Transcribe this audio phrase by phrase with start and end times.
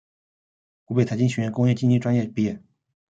[0.85, 2.59] 湖北财经学院工业经济专业毕业。